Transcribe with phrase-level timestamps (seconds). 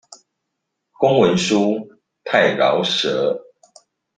[0.93, 1.87] 公文書
[2.23, 3.39] 太饒舌